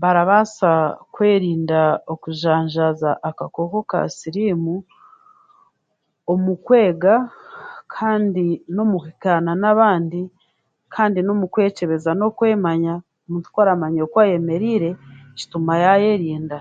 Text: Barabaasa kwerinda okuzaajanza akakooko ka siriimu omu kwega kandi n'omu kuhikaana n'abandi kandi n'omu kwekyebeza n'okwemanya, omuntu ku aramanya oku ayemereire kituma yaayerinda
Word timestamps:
Barabaasa 0.00 0.72
kwerinda 1.14 1.80
okuzaajanza 2.12 3.10
akakooko 3.28 3.78
ka 3.90 4.00
siriimu 4.18 4.74
omu 6.32 6.52
kwega 6.66 7.14
kandi 7.94 8.46
n'omu 8.74 8.96
kuhikaana 9.02 9.52
n'abandi 9.60 10.20
kandi 10.94 11.18
n'omu 11.22 11.46
kwekyebeza 11.52 12.10
n'okwemanya, 12.14 12.94
omuntu 13.26 13.48
ku 13.52 13.58
aramanya 13.64 14.00
oku 14.06 14.16
ayemereire 14.24 14.90
kituma 15.38 15.72
yaayerinda 15.82 16.58